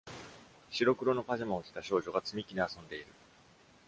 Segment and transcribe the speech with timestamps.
[0.71, 3.05] シロクマのパジャマを着た少女が積み木で遊んでいる。